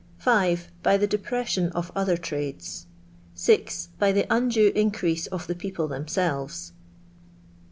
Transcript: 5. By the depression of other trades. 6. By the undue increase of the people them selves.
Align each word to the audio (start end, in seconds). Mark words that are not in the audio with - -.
5. 0.17 0.71
By 0.81 0.97
the 0.97 1.05
depression 1.05 1.69
of 1.73 1.91
other 1.95 2.17
trades. 2.17 2.87
6. 3.35 3.89
By 3.99 4.11
the 4.11 4.25
undue 4.31 4.71
increase 4.73 5.27
of 5.27 5.45
the 5.45 5.53
people 5.53 5.87
them 5.87 6.07
selves. 6.07 6.71